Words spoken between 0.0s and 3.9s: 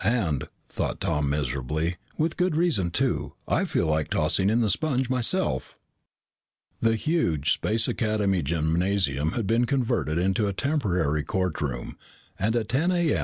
"And," thought Tom miserably, "with good reason too! I feel